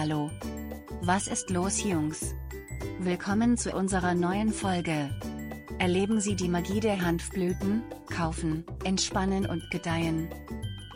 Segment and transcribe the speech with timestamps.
[0.00, 0.30] Hallo.
[1.02, 2.34] Was ist los Jungs?
[3.00, 5.10] Willkommen zu unserer neuen Folge.
[5.78, 10.30] Erleben Sie die Magie der Hanfblüten, kaufen, entspannen und gedeihen.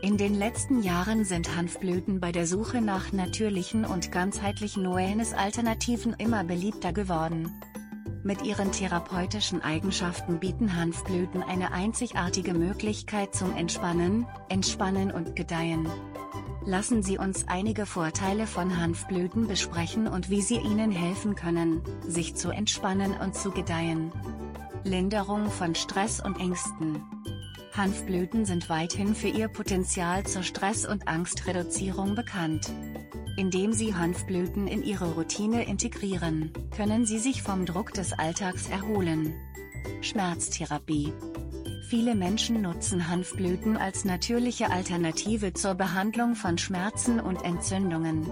[0.01, 6.43] In den letzten Jahren sind Hanfblüten bei der Suche nach natürlichen und ganzheitlichen Wellness-Alternativen immer
[6.43, 7.52] beliebter geworden.
[8.27, 15.86] Mit ihren therapeutischen Eigenschaften bieten Hanfblüten eine einzigartige Möglichkeit zum Entspannen, Entspannen und Gedeihen.
[16.64, 22.34] Lassen Sie uns einige Vorteile von Hanfblüten besprechen und wie sie Ihnen helfen können, sich
[22.34, 24.10] zu entspannen und zu gedeihen.
[24.84, 27.02] Linderung von Stress und Ängsten.
[27.77, 32.73] Hanfblüten sind weithin für ihr Potenzial zur Stress- und Angstreduzierung bekannt.
[33.37, 39.34] Indem Sie Hanfblüten in Ihre Routine integrieren, können Sie sich vom Druck des Alltags erholen.
[40.02, 41.12] Schmerztherapie
[41.88, 48.27] Viele Menschen nutzen Hanfblüten als natürliche Alternative zur Behandlung von Schmerzen und Entzündungen.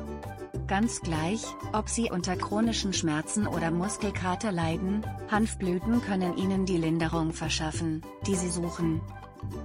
[0.69, 1.43] Ganz gleich,
[1.73, 8.37] ob Sie unter chronischen Schmerzen oder Muskelkater leiden, Hanfblüten können Ihnen die Linderung verschaffen, die
[8.37, 9.01] Sie suchen.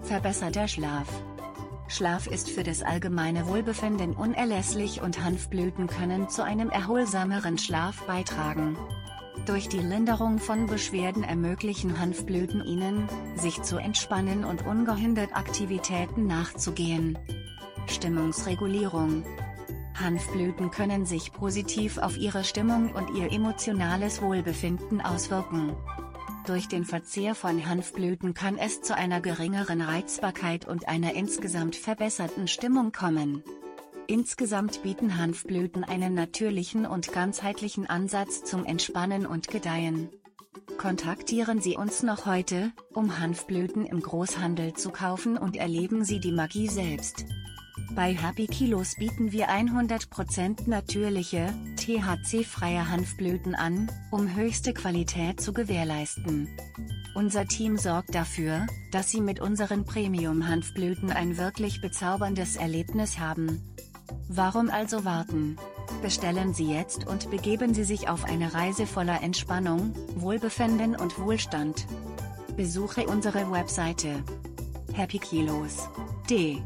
[0.02, 1.08] Verbesserter Schlaf
[1.88, 8.78] Schlaf ist für das allgemeine Wohlbefinden unerlässlich und Hanfblüten können zu einem erholsameren Schlaf beitragen.
[9.46, 17.18] Durch die Linderung von Beschwerden ermöglichen Hanfblüten Ihnen, sich zu entspannen und ungehindert Aktivitäten nachzugehen.
[17.88, 19.24] Stimmungsregulierung
[20.00, 25.76] Hanfblüten können sich positiv auf Ihre Stimmung und Ihr emotionales Wohlbefinden auswirken.
[26.48, 32.48] Durch den Verzehr von Hanfblüten kann es zu einer geringeren Reizbarkeit und einer insgesamt verbesserten
[32.48, 33.44] Stimmung kommen.
[34.08, 40.10] Insgesamt bieten Hanfblüten einen natürlichen und ganzheitlichen Ansatz zum Entspannen und Gedeihen.
[40.78, 46.32] Kontaktieren Sie uns noch heute, um Hanfblüten im Großhandel zu kaufen und erleben Sie die
[46.32, 47.26] Magie selbst.
[47.96, 56.48] Bei Happy Kilos bieten wir 100% natürliche, THC-freie Hanfblüten an, um höchste Qualität zu gewährleisten.
[57.16, 63.62] Unser Team sorgt dafür, dass Sie mit unseren Premium-Hanfblüten ein wirklich bezauberndes Erlebnis haben.
[64.28, 65.58] Warum also warten?
[66.02, 71.88] Bestellen Sie jetzt und begeben Sie sich auf eine Reise voller Entspannung, Wohlbefinden und Wohlstand.
[72.56, 74.24] Besuche unsere Webseite
[74.94, 75.90] Happy Kilos.
[76.30, 76.62] D.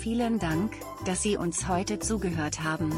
[0.00, 0.72] Vielen Dank,
[1.04, 2.90] dass Sie uns heute zugehört haben.